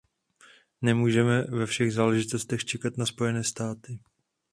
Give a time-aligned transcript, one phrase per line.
[0.81, 3.99] Nemůžeme ve všech záležitostech čekat na Spojené státy.